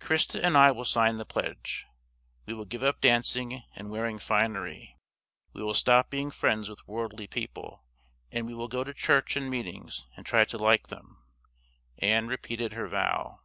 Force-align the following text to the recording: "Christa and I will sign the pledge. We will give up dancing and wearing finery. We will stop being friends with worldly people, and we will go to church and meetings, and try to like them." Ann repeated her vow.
"Christa 0.00 0.42
and 0.42 0.56
I 0.56 0.70
will 0.70 0.86
sign 0.86 1.18
the 1.18 1.26
pledge. 1.26 1.84
We 2.46 2.54
will 2.54 2.64
give 2.64 2.82
up 2.82 3.02
dancing 3.02 3.62
and 3.74 3.90
wearing 3.90 4.18
finery. 4.18 4.96
We 5.52 5.62
will 5.62 5.74
stop 5.74 6.08
being 6.08 6.30
friends 6.30 6.70
with 6.70 6.88
worldly 6.88 7.26
people, 7.26 7.84
and 8.32 8.46
we 8.46 8.54
will 8.54 8.68
go 8.68 8.84
to 8.84 8.94
church 8.94 9.36
and 9.36 9.50
meetings, 9.50 10.06
and 10.16 10.24
try 10.24 10.46
to 10.46 10.56
like 10.56 10.86
them." 10.86 11.22
Ann 11.98 12.26
repeated 12.26 12.72
her 12.72 12.88
vow. 12.88 13.42